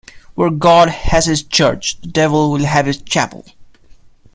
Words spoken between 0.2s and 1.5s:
Where God has his